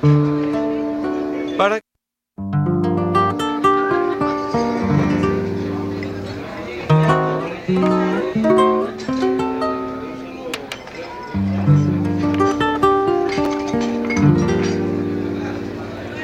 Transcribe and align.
Para 0.00 1.80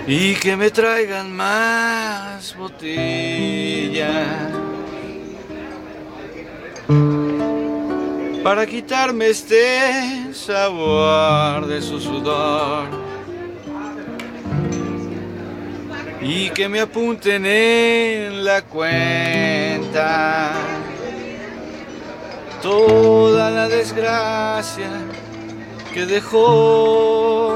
y 0.07 0.35
que 0.37 0.57
me 0.57 0.71
traigan 0.71 1.33
más 1.33 2.55
botellas. 2.57 4.53
Para 8.45 8.67
quitarme 8.67 9.31
este 9.31 10.33
sabor 10.33 11.67
de 11.67 11.83
su 11.83 11.99
sudor 11.99 13.04
y 16.27 16.49
que 16.51 16.71
me 16.71 16.81
apunten 16.81 17.45
en 17.45 18.45
la 18.45 18.63
cuenta. 18.63 20.53
Toda 22.63 23.51
la 23.51 23.69
desgracia 23.69 24.89
que 25.93 26.07
dejó 26.07 27.54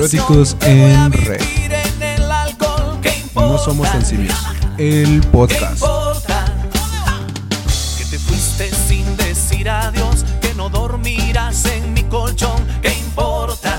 Eróticos 0.00 0.56
en 0.62 1.12
red. 1.12 1.42
No 3.34 3.58
somos 3.58 3.86
simios. 4.02 4.34
El 4.78 5.20
¿Qué 5.20 5.28
podcast. 5.28 5.84
Que 7.98 8.04
te 8.06 8.18
fuiste 8.18 8.70
sin 8.88 9.14
decir 9.18 9.68
adiós, 9.68 10.24
que 10.40 10.54
no 10.54 10.70
dormirás 10.70 11.66
en 11.66 11.92
mi 11.92 12.02
colchón. 12.04 12.66
¿Qué 12.80 12.94
importa? 12.94 13.78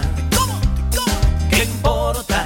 ¿Qué 1.49 1.64
importa? 1.64 2.44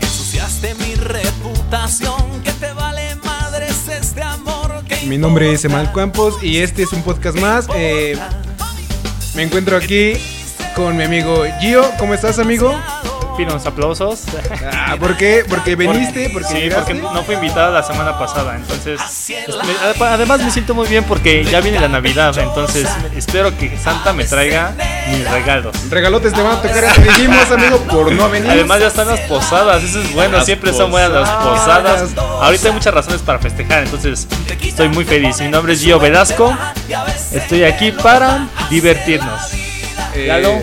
Que 0.00 0.06
ensuciaste 0.06 0.74
mi 0.74 0.96
reputación, 0.96 2.42
que 2.42 2.50
te 2.54 2.72
vale 2.72 3.14
madres 3.24 3.86
este 3.88 4.22
amor. 4.22 4.82
¿Qué 4.88 5.06
Mi 5.06 5.16
nombre 5.16 5.52
es? 5.52 5.64
Emal 5.64 5.92
Campos 5.92 6.42
y 6.42 6.56
este 6.56 6.82
es 6.82 6.92
un 6.92 7.02
podcast 7.02 7.38
más. 7.38 7.68
Eh, 7.76 8.18
me 9.36 9.44
encuentro 9.44 9.76
aquí 9.76 10.14
con 10.76 10.96
mi 10.96 11.02
amigo 11.04 11.44
Gio. 11.60 11.90
¿Cómo 11.98 12.14
estás, 12.14 12.38
amigo? 12.38 12.78
Pido 13.36 13.50
unos 13.50 13.66
aplausos. 13.66 14.22
Ah, 14.72 14.96
¿Por 14.98 15.16
qué? 15.16 15.44
Porque 15.48 15.74
viniste, 15.76 16.30
porque 16.30 16.48
sí, 16.48 16.54
llegaste. 16.54 16.94
porque 16.94 17.14
no 17.14 17.22
fui 17.24 17.34
invitada 17.34 17.70
la 17.70 17.82
semana 17.82 18.18
pasada, 18.18 18.56
entonces 18.56 18.98
me- 19.28 20.04
además 20.06 20.40
me 20.40 20.50
siento 20.50 20.74
muy 20.74 20.88
bien 20.88 21.04
porque 21.04 21.44
ya 21.44 21.60
viene 21.60 21.78
la 21.78 21.88
Navidad, 21.88 22.36
entonces 22.38 22.88
espero 23.14 23.54
que 23.58 23.76
Santa 23.76 24.14
me 24.14 24.24
traiga 24.24 24.72
mis 25.10 25.30
regalos. 25.30 25.74
Regalotes 25.90 26.32
te 26.32 26.40
van 26.42 26.52
a 26.52 26.62
tocar, 26.62 26.94
te 26.94 27.02
dijimos, 27.02 27.50
amigo, 27.50 27.78
por 27.80 28.10
no 28.12 28.30
venir. 28.30 28.50
Además 28.52 28.80
ya 28.80 28.86
están 28.86 29.08
las 29.08 29.20
posadas, 29.20 29.82
eso 29.82 30.00
es 30.00 30.14
bueno, 30.14 30.38
Las 30.38 30.46
siempre 30.46 30.72
son 30.72 30.90
buenas 30.90 31.10
las 31.10 31.28
posadas. 31.28 32.00
posadas. 32.12 32.42
Ahorita 32.42 32.68
hay 32.68 32.72
muchas 32.74 32.94
razones 32.94 33.20
para 33.20 33.38
festejar, 33.38 33.82
entonces 33.84 34.26
estoy 34.62 34.88
muy 34.88 35.04
feliz. 35.04 35.38
Mi 35.40 35.48
nombre 35.48 35.74
es 35.74 35.80
Gio 35.82 35.98
Velasco, 36.00 36.56
estoy 37.32 37.64
aquí 37.64 37.92
para 37.92 38.48
divertirnos. 38.70 39.42
Eh, 40.16 40.28
Lalo. 40.28 40.62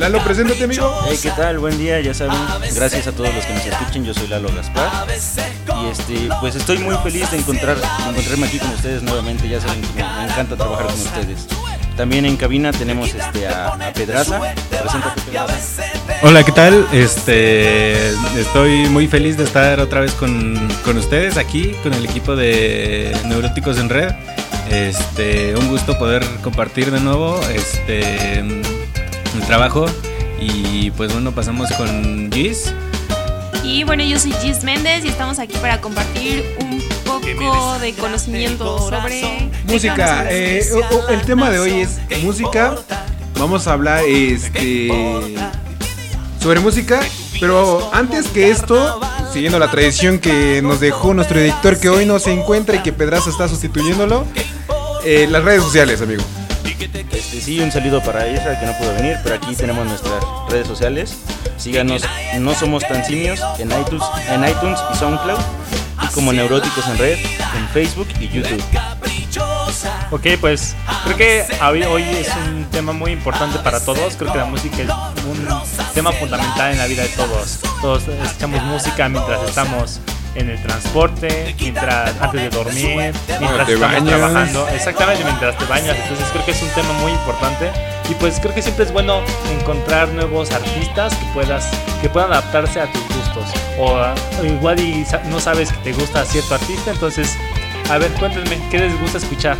Lalo, 0.00 0.24
preséntate, 0.24 0.64
amigo. 0.64 0.92
Hey, 1.08 1.16
¿qué 1.22 1.30
tal? 1.30 1.60
Buen 1.60 1.78
día, 1.78 2.00
ya 2.00 2.12
saben, 2.12 2.36
gracias 2.74 3.06
a 3.06 3.12
todos 3.12 3.32
los 3.32 3.44
que 3.44 3.54
nos 3.54 3.64
escuchen, 3.64 4.04
yo 4.04 4.12
soy 4.12 4.26
Lalo 4.26 4.48
Gaspar 4.52 5.06
y 5.08 5.88
este, 5.88 6.28
pues 6.40 6.56
estoy 6.56 6.78
muy 6.78 6.96
feliz 6.96 7.30
de 7.30 7.36
encontrar, 7.36 7.76
de 7.76 8.10
encontrarme 8.10 8.48
aquí 8.48 8.58
con 8.58 8.70
ustedes 8.70 9.04
nuevamente, 9.04 9.48
ya 9.48 9.60
saben 9.60 9.80
que 9.80 10.02
me, 10.02 10.02
me 10.02 10.24
encanta 10.24 10.56
trabajar 10.56 10.86
con 10.86 10.94
ustedes. 10.96 11.46
También 11.96 12.26
en 12.26 12.36
cabina 12.36 12.72
tenemos 12.72 13.14
este, 13.14 13.46
a, 13.46 13.68
a 13.68 13.92
Pedraza, 13.92 14.40
preséntate 14.68 15.20
Pedraza. 15.20 15.84
Hola, 16.22 16.42
¿qué 16.42 16.52
tal? 16.52 16.84
Este, 16.92 18.08
estoy 18.36 18.88
muy 18.88 19.06
feliz 19.06 19.36
de 19.36 19.44
estar 19.44 19.78
otra 19.78 20.00
vez 20.00 20.10
con, 20.14 20.58
con 20.84 20.98
ustedes 20.98 21.36
aquí, 21.36 21.76
con 21.84 21.94
el 21.94 22.04
equipo 22.04 22.34
de 22.34 23.16
Neuróticos 23.26 23.78
en 23.78 23.90
Red. 23.90 24.10
Este, 24.70 25.54
un 25.54 25.68
gusto 25.68 25.96
poder 25.98 26.26
compartir 26.42 26.90
de 26.90 27.00
nuevo 27.00 27.40
este, 27.54 28.44
el 29.34 29.46
trabajo. 29.46 29.86
Y 30.40 30.90
pues 30.92 31.12
bueno, 31.12 31.32
pasamos 31.32 31.70
con 31.72 32.30
Gis. 32.32 32.72
Y 33.64 33.84
bueno, 33.84 34.02
yo 34.04 34.18
soy 34.18 34.32
Gis 34.32 34.62
Méndez 34.64 35.04
y 35.04 35.08
estamos 35.08 35.38
aquí 35.38 35.56
para 35.60 35.80
compartir 35.80 36.44
un 36.60 36.82
poco 37.04 37.78
de 37.80 37.92
conocimiento 37.94 38.78
sobre 38.78 39.14
¿de 39.14 39.20
qué 39.20 39.28
vamos 39.28 39.60
a 39.60 39.72
Música. 39.72 40.26
eh, 40.30 40.62
el 41.10 41.20
tema 41.22 41.50
de 41.50 41.58
hoy 41.58 41.80
es 41.80 41.98
música. 42.22 42.76
Vamos 43.38 43.66
a 43.66 43.72
hablar 43.72 44.02
este 44.06 44.88
sobre 46.40 46.60
música, 46.60 47.00
pero 47.40 47.90
antes 47.92 48.28
que 48.28 48.50
esto, 48.50 49.00
siguiendo 49.32 49.58
la 49.58 49.70
tradición 49.70 50.18
que 50.18 50.62
nos 50.62 50.80
dejó 50.80 51.12
nuestro 51.14 51.40
editor 51.40 51.78
que 51.78 51.88
hoy 51.88 52.06
no 52.06 52.18
se 52.18 52.32
encuentra 52.32 52.76
y 52.76 52.82
que 52.82 52.92
Pedraza 52.92 53.30
está 53.30 53.48
sustituyéndolo, 53.48 54.24
eh, 55.04 55.26
las 55.28 55.44
redes 55.44 55.62
sociales, 55.62 56.00
amigo. 56.00 56.22
Este, 56.68 57.40
sí, 57.40 57.60
un 57.60 57.72
saludo 57.72 58.02
para 58.02 58.26
ella 58.26 58.60
que 58.60 58.66
no 58.66 58.76
pudo 58.76 58.92
venir, 58.94 59.16
pero 59.22 59.36
aquí 59.36 59.54
tenemos 59.54 59.86
nuestras 59.86 60.22
redes 60.50 60.66
sociales. 60.66 61.16
Síganos, 61.56 62.02
no 62.38 62.54
somos 62.54 62.86
tan 62.86 63.04
simios 63.04 63.40
en 63.58 63.68
iTunes, 63.68 64.04
en 64.28 64.46
iTunes 64.46 64.78
y 64.92 64.96
SoundCloud, 64.96 65.38
y 66.04 66.06
como 66.14 66.32
Neuróticos 66.32 66.86
en 66.88 66.98
Red, 66.98 67.18
en 67.56 67.68
Facebook 67.72 68.08
y 68.20 68.28
YouTube. 68.28 68.62
Ok, 70.10 70.26
pues 70.40 70.74
creo 71.04 71.16
que 71.16 71.46
hoy 71.86 72.02
es 72.02 72.28
un 72.46 72.64
tema 72.66 72.92
muy 72.92 73.12
importante 73.12 73.58
para 73.60 73.80
todos. 73.80 74.16
Creo 74.16 74.32
que 74.32 74.38
la 74.38 74.44
música 74.44 74.76
es 74.76 74.88
un 74.88 75.48
tema 75.94 76.12
fundamental 76.12 76.72
en 76.72 76.78
la 76.78 76.86
vida 76.86 77.02
de 77.02 77.08
todos. 77.10 77.60
Todos 77.80 78.08
escuchamos 78.08 78.62
música 78.62 79.08
mientras 79.08 79.48
estamos 79.48 80.00
en 80.38 80.50
el 80.50 80.62
transporte, 80.62 81.54
mientras 81.60 82.20
antes 82.20 82.40
de 82.42 82.50
dormir, 82.50 83.12
mientras 83.40 83.66
te 83.66 83.74
estamos 83.74 83.80
bañas. 83.80 84.04
trabajando, 84.04 84.68
exactamente 84.68 85.24
mientras 85.24 85.58
te 85.58 85.64
bañas. 85.66 85.96
Entonces 85.96 86.26
creo 86.32 86.44
que 86.44 86.50
es 86.52 86.62
un 86.62 86.68
tema 86.70 86.92
muy 86.94 87.12
importante 87.12 87.70
y 88.08 88.14
pues 88.14 88.38
creo 88.40 88.54
que 88.54 88.62
siempre 88.62 88.84
es 88.84 88.92
bueno 88.92 89.22
encontrar 89.60 90.08
nuevos 90.08 90.50
artistas 90.50 91.14
que 91.14 91.26
puedas 91.34 91.68
que 92.00 92.08
puedan 92.08 92.32
adaptarse 92.32 92.80
a 92.80 92.90
tus 92.92 93.02
gustos 93.02 93.44
o, 93.78 93.96
o 94.40 94.44
igual 94.44 94.78
y 94.80 95.04
no 95.30 95.40
sabes 95.40 95.72
que 95.72 95.78
te 95.78 95.92
gusta 95.92 96.24
cierto 96.24 96.54
artista, 96.54 96.92
entonces 96.92 97.36
a 97.90 97.98
ver 97.98 98.10
cuéntenme 98.12 98.58
qué 98.70 98.78
les 98.78 99.00
gusta 99.00 99.18
escuchar. 99.18 99.56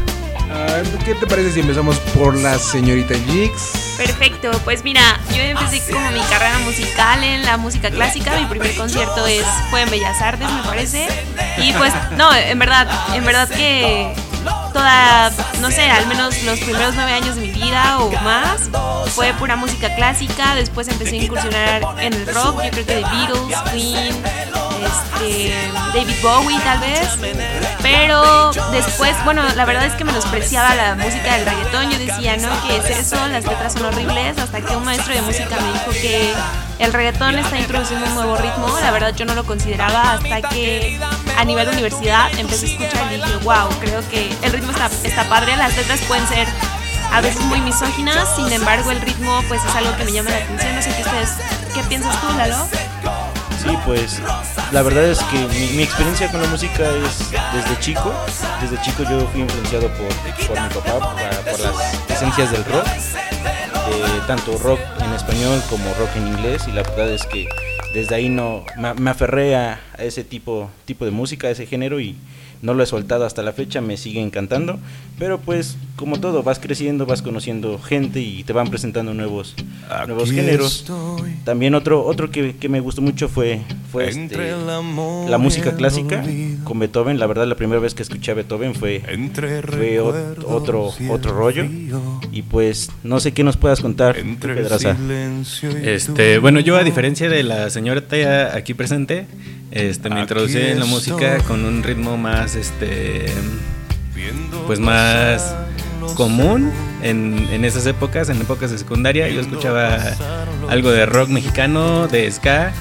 Ah, 0.50 0.82
¿Qué 1.04 1.14
te 1.14 1.26
parece 1.26 1.52
si 1.52 1.60
empezamos 1.60 1.98
por 2.14 2.34
la 2.34 2.58
señorita 2.58 3.14
Jix? 3.14 3.96
Perfecto, 3.96 4.50
pues 4.64 4.84
mira, 4.84 5.02
yo 5.30 5.42
empecé 5.42 5.80
como 5.92 6.10
mi 6.10 6.20
carrera 6.20 6.58
musical 6.60 7.22
en 7.24 7.44
la 7.44 7.56
música 7.56 7.90
clásica. 7.90 8.38
Mi 8.38 8.46
primer 8.46 8.74
concierto 8.76 9.26
es, 9.26 9.44
fue 9.70 9.82
en 9.82 9.90
Bellas 9.90 10.20
Artes, 10.22 10.50
me 10.50 10.62
parece. 10.62 11.08
Y 11.58 11.72
pues, 11.72 11.92
no, 12.16 12.34
en 12.34 12.58
verdad, 12.58 12.88
en 13.14 13.24
verdad 13.24 13.48
que 13.48 14.14
toda, 14.72 15.30
no 15.60 15.70
sé, 15.70 15.90
al 15.90 16.06
menos 16.06 16.42
los 16.44 16.60
primeros 16.60 16.94
nueve 16.94 17.12
años 17.12 17.36
de 17.36 17.42
mi 17.42 17.50
vida 17.50 17.98
o 17.98 18.10
más, 18.22 18.70
fue 19.14 19.32
pura 19.34 19.56
música 19.56 19.94
clásica. 19.94 20.54
Después 20.54 20.88
empecé 20.88 21.18
a 21.18 21.22
incursionar 21.24 21.82
en 22.00 22.12
el 22.12 22.26
rock, 22.26 22.62
yo 22.62 22.70
creo 22.70 22.86
que 22.86 22.94
de 22.94 23.02
Beatles, 23.02 23.58
Queen, 23.72 24.22
este, 24.84 25.54
David 25.94 26.16
Bowie 26.22 26.58
tal 26.60 26.80
vez. 26.80 27.08
Pero 27.82 28.52
después, 28.72 29.14
bueno, 29.24 29.42
la 29.54 29.64
verdad 29.64 29.86
es 29.86 29.94
que 29.94 30.04
menospreciaba 30.04 30.74
la 30.74 30.94
música 30.94 31.36
del 31.36 31.46
reggaetón. 31.46 31.90
Yo 31.90 31.98
decía, 31.98 32.36
no, 32.36 32.48
que 32.66 32.76
es 32.76 32.98
eso, 32.98 33.16
las 33.28 33.44
letras 33.44 33.72
son 33.72 33.86
horribles. 33.86 34.38
Hasta 34.38 34.60
que 34.60 34.76
un 34.76 34.84
maestro 34.84 35.14
de 35.14 35.22
música 35.22 35.56
me 35.60 35.72
dijo 35.72 35.90
que 35.90 36.34
el 36.78 36.92
reggaetón 36.92 37.38
está 37.38 37.58
introduciendo 37.58 38.06
un 38.06 38.14
nuevo 38.14 38.36
ritmo. 38.36 38.68
La 38.80 38.90
verdad, 38.90 39.14
yo 39.14 39.24
no 39.24 39.34
lo 39.34 39.44
consideraba 39.44 40.12
hasta 40.12 40.42
que 40.48 40.98
a 41.36 41.44
nivel 41.44 41.68
universidad 41.68 42.30
empecé 42.38 42.66
a 42.66 42.68
escuchar 42.70 43.12
y 43.12 43.16
dije, 43.16 43.36
wow, 43.42 43.68
creo 43.80 44.08
que 44.08 44.34
el 44.42 44.52
ritmo 44.52 44.70
está, 44.72 44.90
está 45.04 45.24
padre. 45.28 45.56
Las 45.56 45.76
letras 45.76 46.00
pueden 46.08 46.26
ser 46.28 46.48
a 47.12 47.20
veces 47.20 47.40
muy 47.42 47.60
misóginas, 47.60 48.36
sin 48.36 48.52
embargo, 48.52 48.90
el 48.90 49.00
ritmo, 49.00 49.42
pues 49.48 49.64
es 49.64 49.74
algo 49.74 49.96
que 49.96 50.04
me 50.04 50.12
llama 50.12 50.30
la 50.30 50.36
atención. 50.36 50.74
No 50.74 50.82
sé 50.82 50.90
qué 50.90 51.04
¿qué 51.74 51.82
piensas 51.88 52.20
tú, 52.20 52.32
Lalo? 52.36 52.68
Sí, 53.68 53.74
Sí, 53.74 53.78
pues 53.84 54.22
la 54.72 54.82
verdad 54.82 55.04
es 55.04 55.18
que 55.24 55.46
mi, 55.76 55.82
experiencia 55.82 56.30
con 56.30 56.40
la 56.40 56.48
música 56.48 56.88
es 56.90 57.30
desde 57.30 57.78
chico. 57.80 58.14
Desde 58.62 58.80
chico 58.80 59.02
yo 59.02 59.26
fui 59.28 59.42
influenciado 59.42 59.88
por, 59.88 60.08
por 60.46 60.58
mi 60.58 60.68
papá, 60.68 61.14
por, 61.44 61.60
las 61.60 62.10
esencias 62.10 62.50
del 62.50 62.64
rock. 62.64 62.86
eh, 62.86 64.20
tanto 64.26 64.56
rock 64.56 64.80
en 65.04 65.12
español 65.12 65.60
como 65.68 65.84
rock 65.94 66.08
en 66.16 66.28
inglés. 66.28 66.66
Y 66.66 66.72
la 66.72 66.82
verdad 66.82 67.10
es 67.10 67.26
que 67.26 67.46
desde 67.92 68.14
ahí 68.14 68.30
no 68.30 68.64
me, 68.78 68.94
me 68.94 69.10
aferré 69.10 69.54
a, 69.54 69.80
a 69.98 70.02
ese 70.02 70.24
tipo, 70.24 70.70
tipo 70.86 71.04
de 71.04 71.10
música, 71.10 71.48
a 71.48 71.50
ese 71.50 71.66
género 71.66 72.00
y 72.00 72.16
no 72.62 72.74
lo 72.74 72.82
he 72.82 72.86
soltado 72.86 73.24
hasta 73.24 73.42
la 73.42 73.52
fecha, 73.52 73.80
me 73.80 73.96
sigue 73.96 74.20
encantando. 74.20 74.78
Pero 75.18 75.38
pues 75.40 75.76
como 75.96 76.20
todo, 76.20 76.42
vas 76.44 76.60
creciendo, 76.60 77.04
vas 77.06 77.22
conociendo 77.22 77.78
gente 77.80 78.20
y 78.20 78.44
te 78.44 78.52
van 78.52 78.68
presentando 78.68 79.14
nuevos, 79.14 79.54
nuevos 80.06 80.30
géneros. 80.30 80.84
También 81.44 81.74
otro, 81.74 82.04
otro 82.06 82.30
que, 82.30 82.54
que 82.56 82.68
me 82.68 82.78
gustó 82.80 83.02
mucho 83.02 83.28
fue, 83.28 83.60
fue 83.90 84.04
este, 84.08 84.36
la 85.28 85.38
música 85.38 85.70
clásica 85.76 86.22
con 86.64 86.78
Beethoven. 86.78 87.18
La 87.18 87.26
verdad, 87.26 87.46
la 87.48 87.56
primera 87.56 87.80
vez 87.80 87.94
que 87.94 88.02
escuché 88.04 88.30
a 88.30 88.34
Beethoven 88.34 88.74
fue, 88.76 89.02
fue 89.76 90.00
ot- 90.00 90.44
otro, 90.46 90.92
otro 91.10 91.32
rollo. 91.32 91.64
Y 92.30 92.42
pues, 92.42 92.90
no 93.02 93.18
sé 93.18 93.32
qué 93.32 93.42
nos 93.42 93.56
puedas 93.56 93.80
contar, 93.80 94.16
Pedraza. 94.62 94.96
Este, 95.82 96.38
bueno, 96.38 96.60
yo 96.60 96.76
a 96.76 96.84
diferencia 96.84 97.28
de 97.28 97.42
la 97.42 97.70
señora 97.70 98.02
Taya 98.06 98.54
aquí 98.54 98.72
presente, 98.74 99.26
este, 99.70 100.10
me 100.10 100.20
introducí 100.20 100.58
en 100.58 100.78
la 100.78 100.86
música 100.86 101.38
con 101.38 101.64
un 101.64 101.82
ritmo 101.82 102.16
más, 102.16 102.54
este, 102.54 103.26
pues 104.66 104.80
más 104.80 105.54
común 106.14 106.72
en, 107.02 107.48
en 107.52 107.64
esas 107.64 107.86
épocas, 107.86 108.28
en 108.28 108.40
épocas 108.40 108.70
de 108.70 108.78
secundaria. 108.78 109.28
Yo 109.28 109.40
escuchaba 109.40 109.98
algo 110.68 110.90
de 110.90 111.06
rock 111.06 111.28
mexicano, 111.28 112.08
de 112.08 112.30
ska, 112.30 112.72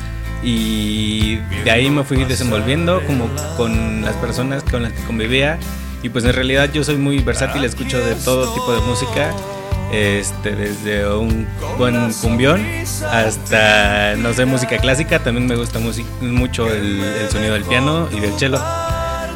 y 0.44 1.38
de 1.64 1.72
ahí 1.72 1.90
me 1.90 2.04
fui 2.04 2.24
desenvolviendo 2.26 3.02
como 3.06 3.30
con 3.58 4.04
las 4.04 4.16
personas 4.16 4.64
con 4.64 4.84
las 4.84 4.94
que 4.94 5.04
convivía. 5.04 5.60
Y 6.04 6.10
pues 6.10 6.26
en 6.26 6.34
realidad 6.34 6.72
yo 6.72 6.84
soy 6.84 6.98
muy 6.98 7.20
versátil, 7.20 7.64
escucho 7.66 8.00
de 8.00 8.16
todo 8.16 8.54
tipo 8.54 8.74
de 8.74 8.82
música. 8.82 9.34
Este, 9.92 10.56
desde 10.56 11.10
un 11.10 11.48
buen 11.78 12.12
cumbión 12.14 12.66
hasta, 13.10 14.16
no 14.18 14.34
sé, 14.34 14.46
música 14.46 14.78
clásica. 14.78 15.20
También 15.20 15.48
me 15.48 15.56
gusta 15.56 15.80
mucho 16.22 16.68
el, 16.68 17.04
el 17.04 17.30
sonido 17.30 17.54
del 17.54 17.64
piano 17.64 18.08
y 18.12 18.20
del 18.20 18.38
cello. 18.38 18.60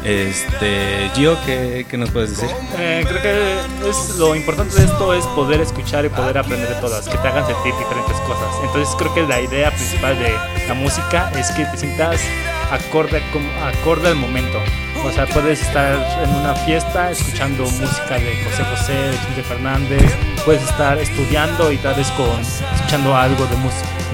Este, 0.04 1.10
Gio, 1.14 1.38
¿qué, 1.46 1.86
qué 1.88 1.96
nos 1.96 2.10
puedes 2.10 2.30
decir? 2.30 2.54
Eh, 2.76 3.04
creo 3.08 3.22
que 3.22 3.88
es, 3.88 4.16
lo 4.18 4.34
importante 4.34 4.74
de 4.74 4.84
esto 4.84 5.14
es 5.14 5.24
poder 5.28 5.60
escuchar 5.60 6.04
y 6.04 6.08
poder 6.08 6.38
aprender 6.38 6.68
de 6.68 6.74
todas, 6.80 7.08
que 7.08 7.16
te 7.18 7.28
hagan 7.28 7.46
sentir 7.46 7.72
diferentes 7.78 8.16
cosas. 8.26 8.48
Entonces 8.64 8.94
creo 8.98 9.14
que 9.14 9.22
la 9.22 9.40
idea 9.40 9.70
principal 9.70 10.18
de 10.18 10.34
la 10.66 10.74
música 10.74 11.30
es 11.38 11.52
que 11.52 11.64
te 11.66 11.76
sientas 11.76 12.20
acorde, 12.72 13.22
acorde 13.62 14.08
al 14.08 14.16
momento. 14.16 14.58
O 15.04 15.10
sea, 15.10 15.26
puedes 15.26 15.60
estar 15.60 15.94
en 16.22 16.30
una 16.36 16.54
fiesta 16.54 17.10
escuchando 17.10 17.64
música 17.64 18.14
de 18.14 18.44
José 18.44 18.64
José, 18.64 18.92
de 18.92 19.16
Chente 19.18 19.42
Fernández, 19.42 20.16
puedes 20.44 20.62
estar 20.62 20.96
estudiando 20.98 21.72
y 21.72 21.76
tal 21.78 21.96
vez 21.96 22.08
con, 22.12 22.28
escuchando 22.74 23.14
algo 23.16 23.44
de 23.46 23.56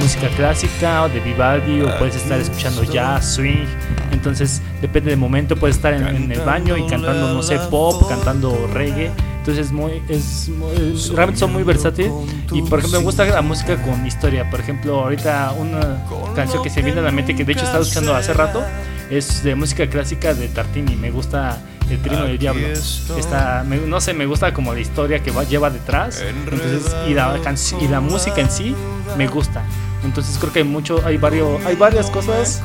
música 0.02 0.28
clásica 0.36 1.02
o 1.04 1.08
de 1.08 1.20
Vivaldi, 1.20 1.82
o 1.82 1.98
puedes 1.98 2.16
estar 2.16 2.40
escuchando 2.40 2.82
jazz, 2.84 3.34
swing. 3.34 3.66
Entonces, 4.12 4.62
depende 4.80 5.10
del 5.10 5.18
momento, 5.18 5.56
puedes 5.56 5.76
estar 5.76 5.92
en, 5.92 6.06
en 6.08 6.32
el 6.32 6.40
baño 6.40 6.76
y 6.76 6.86
cantando, 6.86 7.34
no 7.34 7.42
sé, 7.42 7.58
pop, 7.70 8.08
cantando 8.08 8.68
reggae. 8.72 9.10
Entonces, 9.40 9.66
es 9.66 9.72
muy, 9.72 10.02
es, 10.08 10.48
muy- 10.48 10.74
realmente 11.14 11.40
son 11.40 11.52
muy 11.52 11.62
versátiles. 11.62 12.10
Y, 12.52 12.62
por 12.62 12.78
ejemplo, 12.80 12.98
me 12.98 13.04
gusta 13.04 13.24
la 13.26 13.42
música 13.42 13.76
con 13.82 14.06
historia. 14.06 14.48
Por 14.50 14.60
ejemplo, 14.60 15.00
ahorita 15.00 15.52
una 15.58 16.04
canción 16.34 16.62
que 16.62 16.70
se 16.70 16.82
viene 16.82 17.00
a 17.00 17.02
la 17.04 17.10
mente, 17.12 17.36
que 17.36 17.44
de 17.44 17.52
hecho 17.52 17.64
estaba 17.64 17.82
escuchando 17.82 18.14
hace 18.14 18.32
rato, 18.34 18.62
es 19.10 19.42
de 19.42 19.54
música 19.54 19.86
clásica 19.88 20.34
de 20.34 20.48
Tartini. 20.48 20.96
Me 20.96 21.10
gusta 21.10 21.58
El 21.90 21.98
Trino 22.00 22.24
del 22.24 22.38
Diablo. 22.38 22.66
Está, 22.68 23.64
me- 23.66 23.78
no 23.78 24.00
sé, 24.00 24.12
me 24.14 24.26
gusta 24.26 24.52
como 24.52 24.74
la 24.74 24.80
historia 24.80 25.22
que 25.22 25.30
va, 25.30 25.44
lleva 25.44 25.70
detrás. 25.70 26.20
Entonces, 26.22 26.94
y 27.08 27.14
la, 27.14 27.38
y 27.80 27.88
la 27.88 28.00
música 28.00 28.40
en 28.40 28.50
sí 28.50 28.74
me 29.16 29.26
gusta. 29.26 29.62
Entonces 30.04 30.36
creo 30.38 30.52
que 30.52 30.58
hay 30.60 30.64
mucho, 30.64 31.02
hay 31.04 31.16
varios, 31.16 31.64
hay 31.66 31.74
varias 31.74 32.08
cosas, 32.08 32.62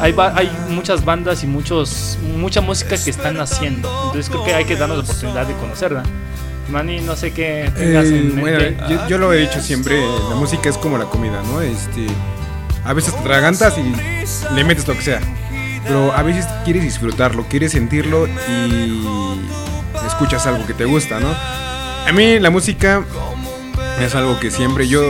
hay, 0.00 0.12
va- 0.12 0.32
hay 0.36 0.48
muchas 0.70 1.04
bandas 1.04 1.42
y 1.42 1.46
muchos, 1.48 2.16
mucha 2.36 2.60
música 2.60 2.96
que 2.96 3.10
están 3.10 3.40
haciendo. 3.40 3.88
Entonces 4.06 4.28
creo 4.30 4.44
que 4.44 4.54
hay 4.54 4.64
que 4.64 4.76
darnos 4.76 4.98
la 4.98 5.04
oportunidad 5.04 5.46
de 5.46 5.54
conocerla. 5.54 6.02
Manny, 6.70 7.00
no 7.00 7.14
sé 7.16 7.32
qué 7.32 7.70
tengas 7.76 8.06
Eh, 8.06 8.18
en 8.20 8.40
bueno, 8.40 8.58
mente. 8.58 8.84
yo, 8.88 9.08
yo 9.08 9.18
lo 9.18 9.32
he 9.32 9.38
dicho 9.38 9.60
siempre, 9.60 10.00
la 10.30 10.34
música 10.36 10.68
es 10.68 10.78
como 10.78 10.96
la 10.96 11.04
comida, 11.06 11.42
¿no? 11.52 11.60
Este, 11.60 12.06
a 12.84 12.92
veces 12.92 13.12
te 13.14 13.20
atragantas 13.20 13.74
y 13.76 14.54
le 14.54 14.64
metes 14.64 14.86
lo 14.88 14.94
que 14.94 15.02
sea, 15.02 15.20
pero 15.86 16.12
a 16.12 16.22
veces 16.22 16.46
quieres 16.64 16.82
disfrutarlo, 16.82 17.46
quieres 17.48 17.72
sentirlo 17.72 18.26
y 18.26 19.06
escuchas 20.06 20.46
algo 20.46 20.66
que 20.66 20.74
te 20.74 20.84
gusta, 20.84 21.20
¿no? 21.20 21.28
A 22.08 22.12
mí 22.12 22.38
la 22.38 22.50
música 22.50 23.02
es 24.00 24.14
algo 24.14 24.38
que 24.40 24.50
siempre 24.50 24.88
yo, 24.88 25.02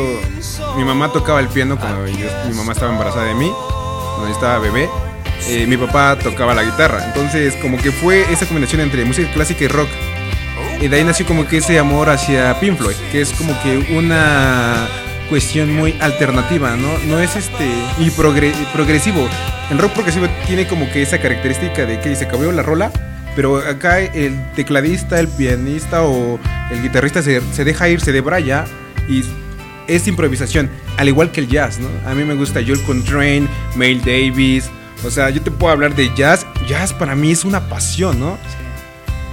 mi 0.76 0.85
mamá 0.85 1.11
tocaba 1.12 1.41
el 1.41 1.49
piano 1.49 1.79
cuando 1.79 2.06
yo- 2.06 2.29
mi 2.49 2.55
mamá 2.55 2.73
estaba 2.73 2.93
embarazada 2.93 3.25
de 3.25 3.35
mí, 3.35 3.50
cuando 3.50 4.26
yo 4.29 4.32
estaba 4.35 4.59
bebé. 4.59 4.88
eh, 5.47 5.67
mi 5.67 5.76
papá 5.76 6.17
tocaba 6.19 6.55
la 6.55 6.62
guitarra, 6.62 7.05
entonces 7.05 7.55
como 7.56 7.76
que 7.76 7.93
fue 7.93 8.23
esa 8.32 8.47
combinación 8.47 8.81
entre 8.81 9.05
música 9.05 9.31
clásica 9.32 9.65
y 9.65 9.69
rock. 9.69 9.88
Y 10.81 10.88
de 10.88 10.97
ahí 10.97 11.05
nació 11.05 11.26
como 11.26 11.47
que 11.47 11.59
ese 11.59 11.79
amor 11.79 12.09
hacia 12.09 12.59
Pink 12.61 12.79
Floyd, 12.79 12.94
que 13.12 13.21
es 13.21 13.31
como 13.32 13.53
que 13.62 13.94
una 13.94 14.88
cuestión 15.29 15.73
muy 15.75 15.94
alternativa, 16.00 16.76
¿no? 16.76 16.99
No 17.06 17.19
es 17.21 17.37
este 17.37 17.67
y 17.99 18.11
progre- 18.11 18.55
progresivo. 18.73 19.29
El 19.71 19.79
rock 19.79 19.93
progresivo 19.93 20.26
tiene 20.47 20.67
como 20.67 20.91
que 20.91 21.03
esa 21.03 21.19
característica 21.19 21.87
de 21.87 22.00
que 22.00 22.15
se 22.15 22.25
acabó 22.26 22.50
la 22.53 22.62
rola, 22.62 22.91
pero 23.35 23.59
acá 23.59 23.99
el 24.00 24.38
tecladista, 24.55 25.19
el 25.19 25.29
pianista 25.29 26.03
o 26.03 26.38
el 26.71 26.82
guitarrista 26.82 27.23
se, 27.23 27.41
se 27.53 27.65
deja 27.65 27.88
ir, 27.88 28.00
se 28.00 28.12
debraya 28.12 28.65
y 29.09 29.25
es 29.87 30.06
improvisación, 30.06 30.71
al 30.97 31.09
igual 31.09 31.31
que 31.31 31.41
el 31.41 31.49
jazz, 31.49 31.79
¿no? 31.79 31.88
A 32.09 32.15
mí 32.15 32.25
me 32.25 32.35
gusta 32.35 32.61
Joel 32.65 32.81
Coltrane, 32.82 33.47
Miles 33.76 34.05
Davis, 34.05 34.71
o 35.05 35.11
sea, 35.11 35.31
yo 35.31 35.43
te 35.43 35.50
puedo 35.50 35.73
hablar 35.73 35.94
de 35.94 36.11
jazz, 36.15 36.47
jazz 36.69 36.93
para 36.93 37.15
mí 37.15 37.31
es 37.32 37.44
una 37.44 37.69
pasión, 37.69 38.19
¿no? 38.21 38.38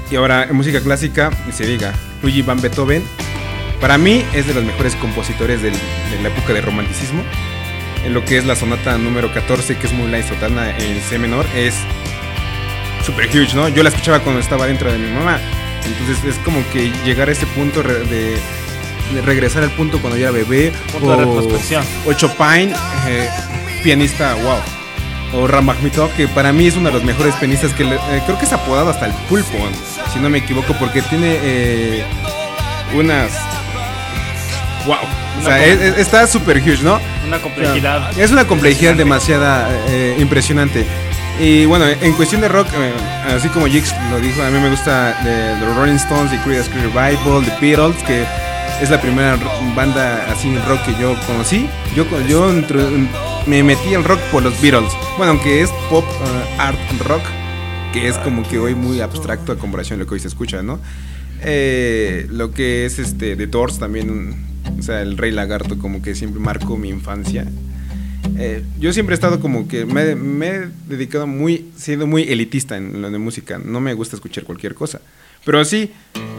Y 0.09 0.15
ahora, 0.17 0.43
en 0.43 0.55
música 0.55 0.81
clásica, 0.81 1.31
se 1.53 1.65
diga, 1.65 1.93
Luigi 2.21 2.41
Van 2.41 2.59
Beethoven, 2.61 3.01
para 3.81 3.97
mí 3.97 4.23
es 4.33 4.47
de 4.47 4.53
los 4.53 4.63
mejores 4.63 4.95
compositores 4.95 5.61
del- 5.61 5.73
de 5.73 6.21
la 6.21 6.29
época 6.29 6.53
del 6.53 6.63
romanticismo. 6.63 7.23
En 8.05 8.13
lo 8.13 8.23
que 8.25 8.37
es 8.37 8.45
la 8.45 8.55
sonata 8.55 8.97
número 8.97 9.31
14, 9.33 9.77
que 9.77 9.87
es 9.87 9.93
Moonlight 9.93 10.27
Sotana 10.27 10.69
en 10.77 11.01
C 11.01 11.19
menor, 11.19 11.45
es 11.55 11.75
super 13.05 13.27
huge, 13.27 13.53
¿no? 13.55 13.67
Yo 13.69 13.83
la 13.83 13.89
escuchaba 13.89 14.19
cuando 14.19 14.39
estaba 14.41 14.65
dentro 14.67 14.91
de 14.91 14.97
mi 14.97 15.07
mamá. 15.11 15.39
Entonces 15.85 16.23
es 16.35 16.35
como 16.43 16.63
que 16.71 16.91
llegar 17.05 17.29
a 17.29 17.31
ese 17.31 17.45
punto 17.47 17.81
de, 17.83 18.37
de 19.13 19.21
regresar 19.25 19.63
al 19.63 19.71
punto 19.71 19.99
cuando 19.99 20.17
yo 20.17 20.23
era 20.23 20.31
bebé. 20.31 20.71
Punto 20.91 21.09
de 21.11 21.25
retrospección. 21.25 21.83
O 22.05 22.13
Chopin, 22.13 22.73
eh, 23.07 23.29
pianista, 23.83 24.35
wow. 24.35 24.59
O 25.41 25.47
Ramakhmitov, 25.47 26.11
que 26.15 26.27
para 26.27 26.51
mí 26.53 26.67
es 26.67 26.75
uno 26.75 26.89
de 26.89 26.93
los 26.95 27.03
mejores 27.03 27.33
pianistas 27.35 27.73
que 27.73 27.83
le- 27.85 27.95
eh, 27.95 28.21
creo 28.25 28.37
que 28.37 28.45
es 28.45 28.53
apodado 28.53 28.89
hasta 28.89 29.05
el 29.07 29.13
pulpo, 29.29 29.57
si 30.13 30.19
no 30.19 30.29
me 30.29 30.39
equivoco, 30.39 30.73
porque 30.79 31.01
tiene 31.03 31.37
eh, 31.41 32.03
unas... 32.95 33.31
Wow. 34.85 34.95
O 35.39 35.43
sea, 35.43 35.55
Una 35.55 35.65
es- 35.65 35.81
es- 35.81 35.97
está 35.97 36.27
super 36.27 36.57
huge, 36.57 36.83
¿no? 36.83 36.99
Una 37.25 37.39
complejidad. 37.39 38.17
Es 38.19 38.31
una 38.31 38.45
complejidad 38.45 38.95
demasiada 38.95 39.67
eh, 39.89 40.15
impresionante. 40.19 40.85
Y 41.39 41.65
bueno, 41.65 41.85
en 41.87 42.13
cuestión 42.13 42.41
de 42.41 42.47
rock, 42.49 42.67
eh, 42.73 42.93
así 43.35 43.47
como 43.49 43.65
Jix 43.67 43.93
lo 44.11 44.19
dijo, 44.19 44.43
a 44.43 44.49
mí 44.49 44.59
me 44.59 44.69
gusta 44.69 45.13
de, 45.23 45.55
Rolling 45.75 45.95
Stones, 45.95 46.29
The 46.31 46.37
Creedence 46.43 46.69
Revival, 46.73 47.43
The 47.45 47.53
Beatles, 47.59 47.95
que 48.03 48.25
es 48.81 48.89
la 48.89 48.99
primera 49.01 49.37
banda 49.75 50.25
así 50.31 50.49
en 50.49 50.63
rock 50.67 50.81
que 50.85 50.91
yo 51.01 51.15
conocí. 51.25 51.67
Yo, 51.95 52.05
yo 52.27 52.51
me 53.47 53.63
metí 53.63 53.95
al 53.95 54.03
rock 54.03 54.19
por 54.31 54.43
los 54.43 54.59
Beatles. 54.61 54.91
Bueno, 55.17 55.31
aunque 55.31 55.61
es 55.61 55.69
pop, 55.89 56.05
eh, 56.05 56.55
art 56.59 56.77
rock, 57.07 57.23
que 57.93 58.07
es 58.07 58.17
como 58.19 58.43
que 58.47 58.59
hoy 58.59 58.75
muy 58.75 59.01
abstracto 59.01 59.51
a 59.51 59.57
comparación 59.57 59.97
de 59.99 60.05
lo 60.05 60.09
que 60.09 60.15
hoy 60.15 60.19
se 60.19 60.27
escucha, 60.27 60.61
¿no? 60.61 60.79
Eh, 61.43 62.27
lo 62.29 62.51
que 62.51 62.85
es 62.85 62.99
este 62.99 63.35
The 63.35 63.47
Doors 63.47 63.79
también, 63.79 64.35
o 64.77 64.81
sea, 64.81 65.01
el 65.01 65.17
Rey 65.17 65.31
Lagarto 65.31 65.77
como 65.77 66.01
que 66.01 66.15
siempre 66.15 66.39
marcó 66.39 66.77
mi 66.77 66.89
infancia. 66.89 67.47
Eh, 68.37 68.63
yo 68.79 68.93
siempre 68.93 69.13
he 69.13 69.15
estado 69.15 69.39
como 69.39 69.67
que 69.67 69.85
me, 69.85 70.15
me 70.15 70.47
he 70.47 70.67
dedicado 70.87 71.27
muy, 71.27 71.71
siendo 71.75 72.07
muy 72.07 72.23
elitista 72.23 72.77
en 72.77 73.01
lo 73.01 73.09
de 73.09 73.17
música. 73.17 73.59
No 73.59 73.79
me 73.81 73.93
gusta 73.93 74.15
escuchar 74.15 74.43
cualquier 74.43 74.75
cosa. 74.75 75.01
Pero 75.43 75.65
sí, 75.65 75.91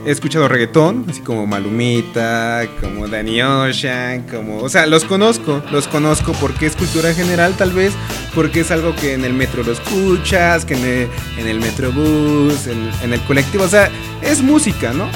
he 0.06 0.10
escuchado 0.10 0.48
reggaetón, 0.48 1.06
así 1.08 1.20
como 1.20 1.46
Malumita, 1.46 2.66
como 2.80 3.08
Danny 3.08 3.42
Ocean, 3.42 4.22
como... 4.22 4.58
O 4.58 4.68
sea, 4.68 4.86
los 4.86 5.04
conozco, 5.04 5.62
los 5.72 5.88
conozco 5.88 6.32
porque 6.40 6.66
es 6.66 6.76
cultura 6.76 7.12
general 7.12 7.54
tal 7.56 7.72
vez, 7.72 7.92
porque 8.34 8.60
es 8.60 8.70
algo 8.70 8.94
que 8.94 9.14
en 9.14 9.24
el 9.24 9.34
metro 9.34 9.62
lo 9.62 9.72
escuchas, 9.72 10.64
que 10.64 10.74
en 10.74 10.84
el, 10.84 11.08
en 11.38 11.48
el 11.48 11.60
metrobús, 11.60 12.66
en, 12.66 12.90
en 13.02 13.12
el 13.12 13.20
colectivo, 13.22 13.64
o 13.64 13.68
sea, 13.68 13.90
es 14.22 14.42
música, 14.42 14.92
¿no? 14.92 15.08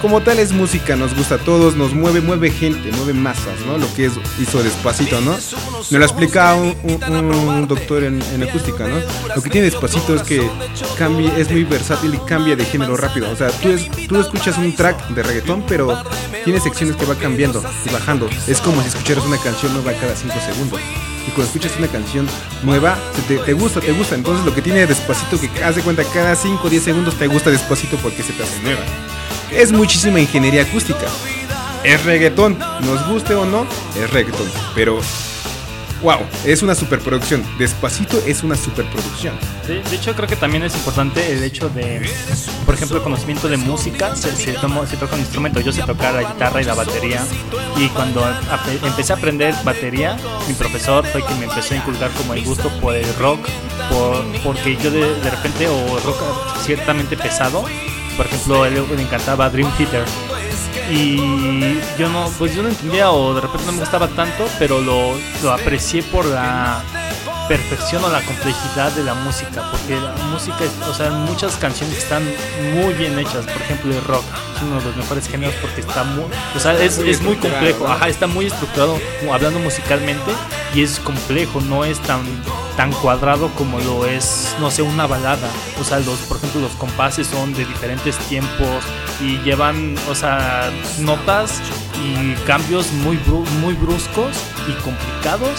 Como 0.00 0.20
tal 0.22 0.38
es 0.38 0.52
música, 0.52 0.96
nos 0.96 1.14
gusta 1.14 1.34
a 1.34 1.38
todos, 1.38 1.76
nos 1.76 1.92
mueve, 1.92 2.20
mueve 2.20 2.50
gente, 2.50 2.90
mueve 2.92 3.12
masas, 3.12 3.60
¿no? 3.66 3.76
Lo 3.76 3.92
que 3.94 4.06
es, 4.06 4.12
hizo 4.40 4.62
despacito, 4.62 5.20
¿no? 5.20 5.36
Me 5.90 5.98
lo 5.98 6.04
explica 6.04 6.54
un, 6.54 7.66
doctor 7.68 8.04
en, 8.04 8.22
acústica, 8.42 8.86
¿no? 8.88 8.96
Lo 9.34 9.42
que 9.42 9.50
tiene 9.50 9.66
despacito 9.70 10.14
es 10.14 10.22
que 10.22 10.48
cambia, 10.96 11.36
es 11.36 11.50
muy 11.50 11.64
versátil 11.64 12.14
y 12.14 12.18
cambia 12.26 12.56
de 12.56 12.64
género 12.64 12.96
rápido. 12.96 13.30
O 13.30 13.36
sea, 13.36 13.48
tú, 13.50 13.68
es- 13.68 13.88
tú 14.08 14.18
escuchas 14.20 14.56
un 14.58 14.74
track 14.74 15.08
de 15.08 15.22
reggaetón, 15.22 15.64
pero 15.68 16.02
tiene 16.44 16.60
secciones 16.60 16.96
que 16.96 17.04
va 17.04 17.14
cambiando 17.16 17.62
y 17.84 17.92
bajando. 17.92 18.28
Es 18.46 18.60
como 18.60 18.80
si 18.82 18.88
escucharas 18.88 19.24
una 19.24 19.36
canción 19.38 19.72
nueva 19.74 19.92
cada 20.00 20.16
5 20.16 20.34
segundos. 20.46 20.80
Y 21.28 21.30
cuando 21.32 21.44
escuchas 21.52 21.72
una 21.78 21.88
canción 21.88 22.26
nueva, 22.62 22.96
te, 23.28 23.36
te 23.36 23.52
gusta, 23.52 23.80
te 23.80 23.92
gusta. 23.92 24.14
Entonces 24.14 24.46
lo 24.46 24.54
que 24.54 24.62
tiene 24.62 24.86
despacito, 24.86 25.38
que 25.38 25.62
haz 25.62 25.76
de 25.76 25.82
cuenta 25.82 26.02
cada 26.04 26.34
5 26.34 26.60
o 26.64 26.70
10 26.70 26.82
segundos 26.82 27.14
te 27.16 27.26
gusta 27.26 27.50
despacito 27.50 27.98
porque 27.98 28.22
se 28.22 28.32
te 28.32 28.42
hace 28.42 28.58
nueva. 28.62 28.80
Es 29.52 29.72
muchísima 29.72 30.20
ingeniería 30.20 30.62
acústica. 30.62 31.06
Es 31.82 32.04
reggaetón, 32.04 32.58
nos 32.82 33.06
guste 33.08 33.34
o 33.34 33.44
no, 33.44 33.66
es 33.96 34.10
reggaetón. 34.10 34.48
Pero, 34.74 35.00
wow, 36.02 36.18
es 36.44 36.62
una 36.62 36.74
superproducción. 36.74 37.42
Despacito 37.58 38.18
es 38.26 38.42
una 38.44 38.54
superproducción. 38.54 39.34
De, 39.66 39.82
de 39.82 39.96
hecho, 39.96 40.14
creo 40.14 40.28
que 40.28 40.36
también 40.36 40.62
es 40.62 40.74
importante 40.74 41.32
el 41.32 41.42
hecho 41.42 41.68
de, 41.70 42.08
por 42.64 42.74
ejemplo, 42.74 42.98
el 42.98 43.02
conocimiento 43.02 43.48
de 43.48 43.56
música. 43.56 44.14
Se, 44.14 44.34
se 44.36 44.52
toca 44.52 45.14
un 45.14 45.20
instrumento. 45.20 45.60
Yo 45.60 45.72
sé 45.72 45.82
tocar 45.82 46.14
la 46.14 46.32
guitarra 46.32 46.60
y 46.62 46.64
la 46.64 46.74
batería. 46.74 47.24
Y 47.76 47.88
cuando 47.88 48.22
empecé 48.84 49.14
a 49.14 49.16
aprender 49.16 49.54
batería, 49.64 50.16
mi 50.46 50.54
profesor 50.54 51.04
fue 51.06 51.24
quien 51.24 51.40
me 51.40 51.46
empezó 51.46 51.74
a 51.74 51.78
inculcar 51.78 52.10
como 52.12 52.34
el 52.34 52.44
gusto 52.44 52.68
por 52.80 52.94
el 52.94 53.14
rock. 53.16 53.40
Por, 53.90 54.22
porque 54.44 54.76
yo 54.76 54.90
de, 54.90 55.14
de 55.14 55.30
repente, 55.30 55.66
o 55.66 55.98
rock 56.00 56.22
ciertamente 56.62 57.16
pesado. 57.16 57.64
Por 58.16 58.26
ejemplo, 58.26 58.64
él 58.66 58.84
le 58.94 59.02
encantaba 59.02 59.48
Dream 59.50 59.70
Theater. 59.78 60.04
Y 60.90 61.16
yo 61.98 62.08
no, 62.08 62.28
pues 62.38 62.54
yo 62.54 62.62
no 62.62 62.68
entendía 62.68 63.10
o 63.10 63.34
de 63.34 63.40
repente 63.40 63.66
no 63.66 63.72
me 63.72 63.80
gustaba 63.80 64.08
tanto, 64.08 64.46
pero 64.58 64.80
lo, 64.80 65.12
lo 65.42 65.52
aprecié 65.52 66.02
por 66.02 66.24
la 66.26 66.82
perfección 67.48 68.04
o 68.04 68.08
la 68.08 68.20
complejidad 68.22 68.92
de 68.92 69.02
la 69.04 69.14
música, 69.14 69.68
porque 69.72 69.94
la 70.00 70.14
música, 70.30 70.56
es- 70.64 70.88
o 70.88 70.94
sea, 70.94 71.10
muchas 71.10 71.56
canciones 71.56 71.98
están 71.98 72.22
muy 72.74 72.94
bien 72.94 73.18
hechas, 73.18 73.44
por 73.44 73.60
ejemplo 73.62 73.92
el 73.92 74.04
rock 74.04 74.22
es 74.56 74.62
uno 74.62 74.78
de 74.78 74.86
los 74.86 74.96
mejores 74.96 75.28
géneros 75.28 75.54
porque 75.60 75.80
está 75.80 76.04
muy, 76.04 76.26
o 76.56 76.60
sea, 76.60 76.74
es, 76.74 76.98
es 76.98 77.20
muy 77.22 77.34
complejo, 77.50 77.88
ajá, 77.88 78.08
está 78.08 78.26
muy 78.28 78.46
estructurado 78.46 79.00
hablando 79.32 79.58
musicalmente 79.58 80.30
y 80.74 80.82
es 80.84 81.00
complejo, 81.00 81.60
no 81.60 81.84
es 81.84 81.98
tan 82.00 82.20
tan 82.80 82.92
cuadrado 82.92 83.50
como 83.58 83.78
lo 83.78 84.06
es, 84.06 84.56
no 84.58 84.70
sé, 84.70 84.80
una 84.80 85.06
balada, 85.06 85.50
o 85.78 85.84
sea, 85.84 85.98
los, 86.00 86.18
por 86.20 86.38
ejemplo, 86.38 86.62
los 86.62 86.72
compases 86.76 87.26
son 87.26 87.52
de 87.52 87.66
diferentes 87.66 88.16
tiempos 88.20 88.82
y 89.20 89.36
llevan, 89.42 89.96
o 90.08 90.14
sea, 90.14 90.70
notas 91.00 91.60
y 92.02 92.32
cambios 92.46 92.90
muy, 93.04 93.18
bru- 93.18 93.46
muy 93.60 93.74
bruscos 93.74 94.34
y 94.66 94.72
complicados 94.82 95.50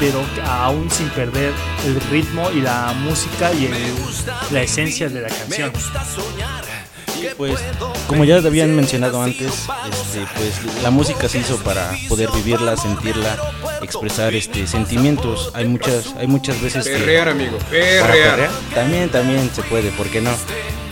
pero 0.00 0.18
aún 0.48 0.90
sin 0.90 1.10
perder 1.10 1.52
el 1.84 2.00
ritmo 2.10 2.50
y 2.50 2.62
la 2.62 2.94
música 3.04 3.52
y 3.52 3.66
el- 3.66 3.94
la 4.50 4.62
esencia 4.62 5.10
de 5.10 5.20
la 5.20 5.28
canción. 5.28 5.70
Pues, 7.36 7.60
como 8.08 8.24
ya 8.24 8.36
habían 8.38 8.74
mencionado 8.74 9.22
antes, 9.22 9.66
este, 9.90 10.26
pues 10.36 10.82
la 10.82 10.90
música 10.90 11.28
se 11.28 11.38
hizo 11.38 11.56
para 11.58 11.92
poder 12.08 12.30
vivirla, 12.32 12.76
sentirla, 12.76 13.36
expresar 13.82 14.34
este 14.34 14.66
sentimientos. 14.66 15.50
Hay 15.54 15.66
muchas, 15.66 16.14
hay 16.18 16.26
muchas 16.26 16.60
veces 16.60 16.84
que 16.86 16.92
Perrear, 16.92 17.28
amigo, 17.28 17.58
para 17.58 17.70
perrear. 17.70 18.36
perrear, 18.36 18.50
también, 18.74 19.08
también 19.08 19.50
se 19.54 19.62
puede, 19.62 19.90
¿por 19.90 20.08
qué 20.08 20.20
no? 20.20 20.30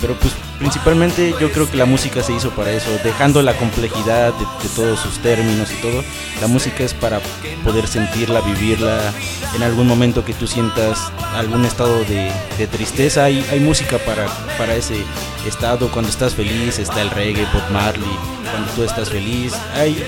Pero 0.00 0.14
pues 0.14 0.32
principalmente 0.58 1.34
yo 1.38 1.52
creo 1.52 1.70
que 1.70 1.76
la 1.76 1.84
música 1.84 2.22
se 2.22 2.32
hizo 2.32 2.50
para 2.50 2.70
eso, 2.72 2.88
dejando 3.04 3.42
la 3.42 3.54
complejidad 3.54 4.32
de, 4.32 4.44
de 4.62 4.74
todos 4.74 4.98
sus 4.98 5.18
términos 5.18 5.70
y 5.70 5.82
todo. 5.82 6.02
La 6.40 6.46
música 6.46 6.84
es 6.84 6.94
para 6.94 7.20
poder 7.64 7.86
sentirla, 7.86 8.40
vivirla. 8.40 9.12
En 9.54 9.62
algún 9.62 9.86
momento 9.86 10.24
que 10.24 10.32
tú 10.32 10.46
sientas 10.46 11.12
algún 11.34 11.66
estado 11.66 11.98
de, 12.04 12.32
de 12.56 12.66
tristeza, 12.66 13.24
hay, 13.24 13.44
hay 13.50 13.60
música 13.60 13.98
para, 13.98 14.26
para 14.56 14.74
ese 14.74 15.04
estado. 15.46 15.90
Cuando 15.90 16.10
estás 16.10 16.34
feliz 16.34 16.78
está 16.78 17.02
el 17.02 17.10
reggae, 17.10 17.46
Bob 17.52 17.70
Marley. 17.70 18.16
Cuando 18.50 18.72
tú 18.72 18.84
estás 18.84 19.10
feliz, 19.10 19.52
hay, 19.74 20.02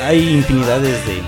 hay 0.00 0.28
infinidades 0.28 1.06
de, 1.06 1.22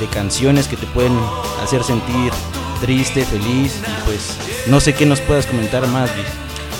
de 0.00 0.06
canciones 0.06 0.66
que 0.66 0.76
te 0.76 0.86
pueden 0.86 1.16
hacer 1.62 1.84
sentir 1.84 2.32
triste, 2.80 3.24
feliz 3.24 3.80
y 3.86 4.04
pues 4.06 4.36
no 4.66 4.80
sé 4.80 4.94
qué 4.94 5.06
nos 5.06 5.20
puedas 5.20 5.46
comentar 5.46 5.86
más, 5.88 6.10
Liz. 6.16 6.26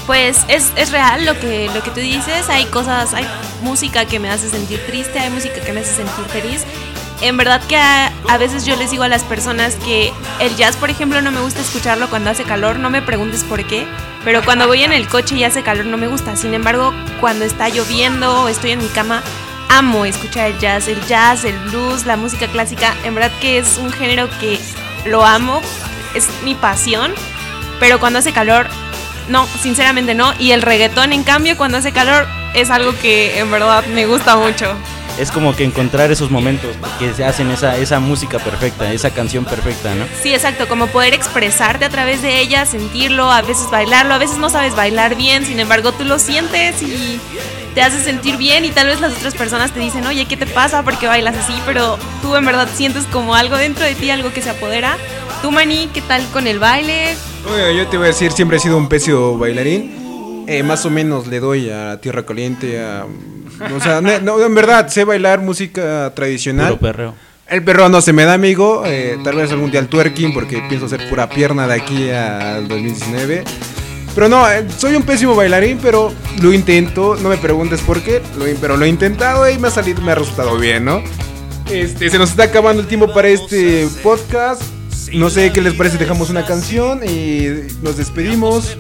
Pues 0.07 0.45
es, 0.49 0.73
es 0.77 0.91
real 0.91 1.25
lo 1.25 1.39
que, 1.39 1.71
lo 1.73 1.83
que 1.83 1.91
tú 1.91 2.01
dices, 2.01 2.49
hay 2.49 2.65
cosas, 2.65 3.15
hay 3.15 3.27
música 3.63 4.07
que 4.07 4.19
me 4.19 4.29
hace 4.29 4.49
sentir 4.49 4.81
triste, 4.87 5.21
hay 5.21 5.31
música 5.31 5.61
que 5.61 5.73
me 5.73 5.81
hace 5.81 5.95
sentir 5.95 6.25
feliz. 6.27 6.65
En 7.21 7.37
verdad 7.37 7.63
que 7.69 7.77
a, 7.77 8.11
a 8.29 8.39
veces 8.39 8.65
yo 8.65 8.75
les 8.77 8.91
digo 8.91 9.03
a 9.03 9.09
las 9.09 9.23
personas 9.23 9.75
que 9.77 10.11
el 10.41 10.57
jazz, 10.57 10.77
por 10.77 10.89
ejemplo, 10.89 11.21
no 11.21 11.31
me 11.31 11.41
gusta 11.41 11.61
escucharlo 11.61 12.09
cuando 12.09 12.31
hace 12.31 12.45
calor, 12.45 12.79
no 12.79 12.89
me 12.89 13.03
preguntes 13.03 13.45
por 13.45 13.65
qué, 13.67 13.87
pero 14.25 14.43
cuando 14.43 14.67
voy 14.67 14.83
en 14.83 14.93
el 14.93 15.07
coche 15.07 15.37
y 15.37 15.45
hace 15.45 15.63
calor 15.63 15.85
no 15.85 15.99
me 15.99 16.09
gusta. 16.09 16.35
Sin 16.37 16.55
embargo, 16.55 16.93
cuando 17.21 17.45
está 17.45 17.69
lloviendo 17.69 18.43
o 18.43 18.49
estoy 18.49 18.71
en 18.73 18.79
mi 18.79 18.89
cama, 18.89 19.23
amo 19.71 20.05
escuchar 20.05 20.51
el 20.51 20.59
jazz, 20.59 20.89
el 20.89 21.01
jazz, 21.07 21.45
el 21.45 21.59
blues, 21.59 22.05
la 22.05 22.17
música 22.17 22.47
clásica. 22.49 22.95
En 23.05 23.15
verdad 23.15 23.33
que 23.41 23.59
es 23.59 23.79
un 23.79 23.91
género 23.91 24.29
que 24.41 24.59
lo 25.07 25.25
amo, 25.25 25.63
es 26.15 26.29
mi 26.45 26.55
pasión, 26.55 27.13
pero 27.79 27.99
cuando 27.99 28.19
hace 28.19 28.33
calor 28.33 28.69
no, 29.29 29.47
sinceramente 29.47 30.15
no. 30.15 30.35
Y 30.39 30.53
el 30.53 30.61
reggaetón, 30.61 31.13
en 31.13 31.23
cambio, 31.23 31.57
cuando 31.57 31.79
hace 31.79 31.93
calor, 31.93 32.27
es 32.55 32.69
algo 32.71 32.93
que 33.01 33.39
en 33.39 33.51
verdad 33.51 33.87
me 33.87 34.07
gusta 34.07 34.37
mucho. 34.37 34.75
Es 35.19 35.31
como 35.31 35.55
que 35.55 35.65
encontrar 35.65 36.11
esos 36.11 36.31
momentos 36.31 36.75
que 36.99 37.13
se 37.13 37.25
hacen 37.25 37.51
esa, 37.51 37.77
esa 37.77 38.01
música 38.01 38.39
perfecta, 38.39 38.93
esa 38.93 39.11
canción 39.11 39.45
perfecta, 39.45 39.95
¿no? 39.95 40.07
Sí, 40.23 40.33
exacto, 40.33 40.67
como 40.69 40.87
poder 40.87 41.13
expresarte 41.13 41.85
a 41.85 41.91
través 41.91 42.23
de 42.23 42.41
ella, 42.41 42.65
sentirlo, 42.65 43.31
a 43.31 43.43
veces 43.43 43.69
bailarlo, 43.71 44.15
a 44.15 44.19
veces 44.19 44.39
no 44.39 44.49
sabes 44.49 44.75
bailar 44.75 45.17
bien, 45.17 45.45
sin 45.45 45.61
embargo 45.61 45.93
tú 45.93 46.05
lo 46.05 46.19
sientes 46.19 46.81
y 46.83 47.21
te 47.75 47.83
hace 47.83 48.03
sentir 48.03 48.37
bien 48.37 48.65
y 48.65 48.71
tal 48.71 48.87
vez 48.87 49.01
las 49.01 49.13
otras 49.13 49.35
personas 49.35 49.73
te 49.73 49.81
dicen, 49.81 50.07
oye, 50.07 50.27
¿qué 50.27 50.37
te 50.37 50.47
pasa? 50.47 50.83
¿Por 50.83 50.99
qué 50.99 51.07
bailas 51.07 51.37
así? 51.37 51.55
Pero 51.67 51.99
tú 52.23 52.35
en 52.37 52.45
verdad 52.45 52.69
sientes 52.75 53.05
como 53.05 53.35
algo 53.35 53.57
dentro 53.57 53.85
de 53.85 53.95
ti, 53.95 54.11
algo 54.11 54.33
que 54.33 54.43
se 54.43 54.51
apodera. 54.51 54.97
Tú, 55.43 55.51
Mani, 55.51 55.89
¿qué 55.93 56.01
tal 56.03 56.25
con 56.33 56.47
el 56.47 56.59
baile? 56.59 57.15
Oye, 57.53 57.77
yo 57.77 57.87
te 57.89 57.97
voy 57.97 58.07
a 58.07 58.09
decir, 58.09 58.33
siempre 58.33 58.57
he 58.57 58.61
sido 58.61 58.77
un 58.77 58.89
pésimo 58.89 59.39
bailarín. 59.39 60.45
Eh, 60.47 60.63
más 60.63 60.85
o 60.85 60.91
menos 60.91 61.29
le 61.29 61.39
doy 61.41 61.71
a 61.71 62.01
Tierra 62.01 62.27
Caliente, 62.27 62.83
a... 62.83 63.07
O 63.75 63.81
sea, 63.81 64.01
no, 64.01 64.45
en 64.45 64.55
verdad, 64.55 64.89
sé 64.89 65.05
bailar 65.05 65.41
música 65.41 66.13
tradicional. 66.15 66.69
Puro 66.79 66.81
perreo. 66.81 67.15
El 67.47 67.65
perro 67.65 67.89
no 67.89 68.01
se 68.01 68.13
me 68.13 68.25
da, 68.25 68.35
amigo. 68.35 68.85
eh, 68.87 69.19
tal 69.25 69.37
vez 69.37 69.51
algún 69.51 69.71
día 69.71 69.81
el 69.81 69.89
twerking, 69.89 70.33
porque 70.33 70.63
pienso 70.69 70.87
hacer 70.87 71.09
pura 71.09 71.29
pierna 71.29 71.67
de 71.67 71.75
aquí 71.75 72.11
al 72.11 72.69
2019. 72.69 73.45
Pero 74.15 74.29
no, 74.29 74.49
eh, 74.51 74.67
soy 74.77 74.95
un 74.95 75.03
pésimo 75.03 75.35
bailarín, 75.35 75.79
pero 75.83 76.13
lo 76.41 76.53
intento. 76.53 77.17
No 77.21 77.29
me 77.29 77.37
preguntes 77.37 77.81
por 77.81 78.01
qué, 78.03 78.23
lo 78.39 78.45
pero 78.61 78.77
lo 78.77 78.85
he 78.85 78.89
intentado 78.89 79.49
y 79.49 79.59
me 79.59 79.69
ha 79.69 79.71
salido, 79.71 80.01
me 80.03 80.13
ha 80.13 80.17
resultado 80.17 80.57
bien, 80.59 80.85
¿no? 80.85 81.03
Este, 81.71 82.11
se 82.11 82.19
nos 82.19 82.31
está 82.31 82.45
acabando 82.45 82.83
el 82.83 82.89
tiempo 82.89 83.13
para 83.13 83.29
este 83.29 83.89
podcast. 84.03 84.63
No 85.13 85.29
sé 85.29 85.53
qué 85.53 85.61
les 85.61 85.75
parece, 85.75 85.99
dejamos 85.99 86.31
una 86.31 86.45
canción 86.45 87.01
y 87.09 87.47
nos 87.83 87.97
despedimos. 87.97 88.77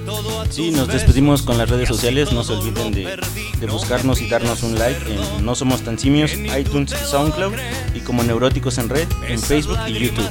Sí, 0.51 0.71
nos 0.71 0.89
despedimos 0.89 1.43
con 1.43 1.59
las 1.59 1.69
redes 1.69 1.89
sociales. 1.89 2.33
No 2.33 2.45
se 2.45 2.53
olviden 2.53 2.93
de, 2.93 3.19
de 3.59 3.67
buscarnos 3.67 4.21
y 4.21 4.29
darnos 4.29 4.63
un 4.63 4.79
like 4.79 5.01
en 5.13 5.45
No 5.45 5.55
Somos 5.55 5.83
Tan 5.83 5.99
Simios, 5.99 6.33
iTunes 6.35 6.91
SoundCloud. 6.91 7.55
Y 7.95 8.01
como 8.01 8.23
Neuróticos 8.23 8.79
en 8.79 8.89
Red 8.89 9.09
en 9.29 9.41
Facebook 9.41 9.79
y 9.89 9.93
YouTube. 9.95 10.29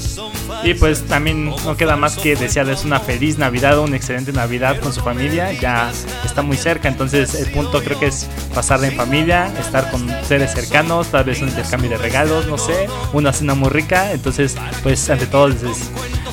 Y 0.64 0.74
pues 0.74 1.06
también 1.06 1.46
no 1.46 1.78
queda 1.78 1.96
más 1.96 2.18
que 2.18 2.36
desearles 2.36 2.84
una 2.86 3.00
feliz 3.00 3.38
Navidad, 3.38 3.80
una 3.80 3.96
excelente 3.96 4.32
Navidad 4.32 4.80
con 4.80 4.94
su 4.94 5.02
familia. 5.02 5.52
Ya 5.54 5.92
está 6.26 6.42
muy 6.42 6.58
cerca, 6.58 6.88
entonces 6.88 7.36
el 7.36 7.52
punto 7.52 7.84
creo 7.84 8.00
que 8.00 8.08
es 8.08 8.28
pasarla 8.54 8.88
en 8.88 8.96
familia, 8.96 9.52
estar 9.60 9.90
con 9.92 10.08
seres 10.24 10.54
cercanos, 10.54 11.08
tal 11.08 11.24
vez 11.24 11.42
un 11.42 11.50
intercambio 11.50 11.90
de 11.92 11.98
regalos, 11.98 12.48
no 12.48 12.58
sé, 12.58 12.88
una 13.14 13.34
cena 13.34 13.54
muy 13.54 13.70
rica. 13.70 14.12
Entonces, 14.12 14.56
pues 14.84 15.10
ante 15.10 15.28
todo 15.28 15.50
les, 15.50 15.62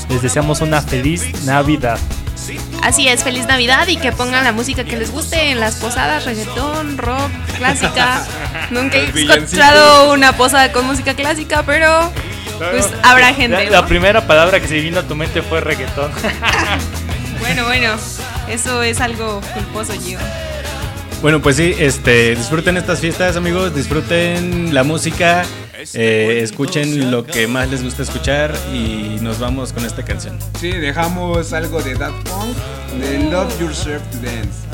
les 0.08 0.22
deseamos 0.22 0.60
una 0.60 0.80
feliz 0.82 1.44
Navidad. 1.44 1.98
Así 2.82 3.08
es, 3.08 3.24
feliz 3.24 3.46
Navidad 3.46 3.88
y 3.88 3.96
que 3.96 4.12
pongan 4.12 4.44
la 4.44 4.52
música 4.52 4.84
que 4.84 4.96
les 4.96 5.10
guste 5.10 5.50
en 5.50 5.58
las 5.58 5.76
posadas, 5.76 6.24
reggaetón, 6.24 6.98
rock, 6.98 7.30
clásica. 7.58 8.24
Nunca 8.70 8.98
he 8.98 9.08
encontrado 9.08 10.12
una 10.12 10.36
posada 10.36 10.70
con 10.70 10.86
música 10.86 11.14
clásica, 11.14 11.64
pero 11.64 12.12
pues 12.58 12.88
habrá 13.02 13.34
gente. 13.34 13.64
La, 13.64 13.70
la 13.70 13.80
¿no? 13.82 13.88
primera 13.88 14.26
palabra 14.26 14.60
que 14.60 14.68
se 14.68 14.80
vino 14.80 15.00
a 15.00 15.02
tu 15.02 15.14
mente 15.14 15.42
fue 15.42 15.60
reggaetón. 15.60 16.10
Bueno, 17.38 17.64
bueno, 17.64 17.94
eso 18.48 18.82
es 18.82 19.00
algo 19.00 19.40
culposo, 19.54 19.92
Gio. 20.00 20.18
Bueno, 21.22 21.40
pues 21.40 21.56
sí, 21.56 21.74
este, 21.78 22.34
disfruten 22.34 22.76
estas 22.76 23.00
fiestas, 23.00 23.36
amigos, 23.36 23.74
disfruten 23.74 24.74
la 24.74 24.84
música, 24.84 25.44
eh, 25.94 26.40
escuchen 26.42 27.10
lo 27.10 27.24
que 27.24 27.46
más 27.46 27.70
les 27.70 27.82
gusta 27.82 28.02
escuchar 28.02 28.54
y 28.72 29.18
nos 29.20 29.38
vamos 29.38 29.72
con 29.72 29.84
esta 29.84 30.04
canción. 30.04 30.38
Sí, 30.60 30.70
dejamos 30.72 31.52
algo 31.52 31.82
de 31.82 31.96
That 31.96 32.12
Punk, 32.24 32.56
de 33.00 33.30
Love 33.30 33.60
Yourself 33.60 34.02
to 34.10 34.18
Dance. 34.18 34.66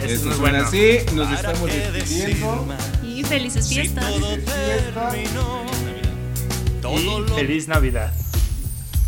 Eso 0.00 0.14
es 0.14 0.24
muy 0.24 0.50
bueno. 0.50 0.66
así, 0.66 0.98
nos 1.14 1.30
estamos 1.32 1.70
despidiendo. 1.92 2.66
Y 3.02 3.24
felices 3.24 3.68
fiestas. 3.68 4.04
Felices 4.04 4.52
fiestas. 4.52 5.75
Y 6.84 7.32
feliz 7.34 7.68
Navidad. 7.68 8.12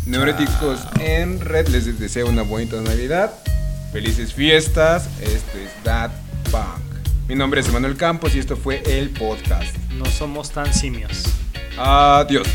Neuróticos 0.05 0.79
en 0.99 1.39
red 1.39 1.67
les 1.67 1.99
deseo 1.99 2.27
una 2.27 2.41
bonita 2.41 2.81
Navidad. 2.81 3.31
Felices 3.91 4.33
fiestas. 4.33 5.09
Este 5.21 5.65
es 5.65 5.83
That 5.83 6.11
Punk. 6.51 6.89
Mi 7.27 7.35
nombre 7.35 7.61
es 7.61 7.67
Emanuel 7.67 7.95
Campos 7.95 8.35
y 8.35 8.39
esto 8.39 8.57
fue 8.57 8.81
el 8.85 9.11
podcast. 9.11 9.75
No 9.97 10.05
somos 10.05 10.51
tan 10.51 10.73
simios. 10.73 11.23
Adiós. 11.77 12.47